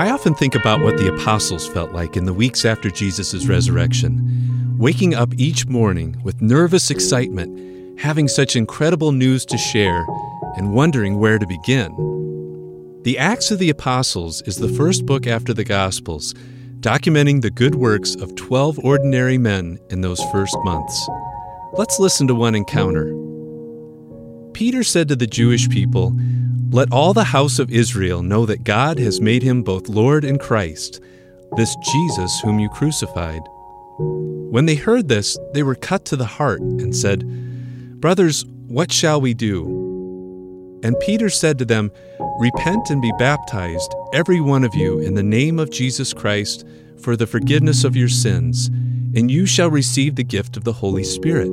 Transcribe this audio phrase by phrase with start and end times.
[0.00, 4.78] I often think about what the apostles felt like in the weeks after Jesus' resurrection,
[4.78, 10.06] waking up each morning with nervous excitement, having such incredible news to share,
[10.56, 11.92] and wondering where to begin.
[13.02, 16.32] The Acts of the Apostles is the first book after the Gospels,
[16.80, 21.10] documenting the good works of 12 ordinary men in those first months.
[21.74, 23.14] Let's listen to one encounter.
[24.54, 26.14] Peter said to the Jewish people,
[26.72, 30.38] Let all the house of Israel know that God has made him both Lord and
[30.38, 31.00] Christ,
[31.56, 33.42] this Jesus whom you crucified.
[33.98, 39.20] When they heard this, they were cut to the heart and said, Brothers, what shall
[39.20, 40.80] we do?
[40.84, 41.90] And Peter said to them,
[42.38, 46.64] Repent and be baptized, every one of you, in the name of Jesus Christ,
[47.02, 48.68] for the forgiveness of your sins,
[49.16, 51.48] and you shall receive the gift of the Holy Spirit.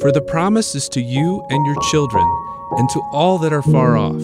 [0.00, 2.26] For the promise is to you and your children,
[2.78, 4.22] and to all that are far off,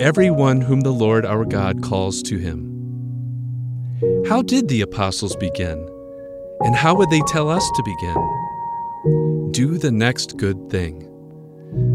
[0.00, 2.72] every one whom the Lord our God calls to him.
[4.28, 5.78] How did the apostles begin?
[6.60, 9.52] And how would they tell us to begin?
[9.52, 11.02] Do the next good thing.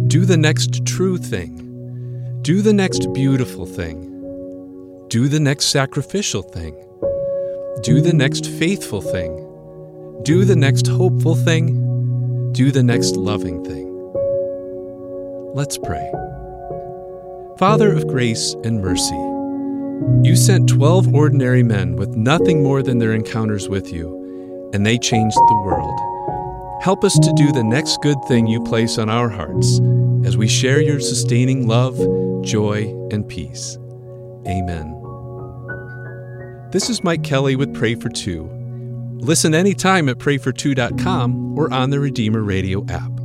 [0.07, 2.39] Do the next true thing.
[2.41, 4.07] Do the next beautiful thing.
[5.09, 6.73] Do the next sacrificial thing.
[7.83, 9.37] Do the next faithful thing.
[10.23, 12.51] Do the next hopeful thing.
[12.53, 13.90] Do the next loving thing.
[15.53, 16.09] Let's pray.
[17.57, 19.15] Father of grace and mercy,
[20.27, 24.97] you sent 12 ordinary men with nothing more than their encounters with you, and they
[24.97, 25.99] changed the world.
[26.81, 29.81] Help us to do the next good thing you place on our hearts
[30.23, 31.97] as we share your sustaining love,
[32.45, 33.77] joy, and peace.
[34.47, 34.97] Amen.
[36.71, 38.49] This is Mike Kelly with Pray for Two.
[39.19, 43.20] Listen anytime at prayfor2.com or on the Redeemer Radio app.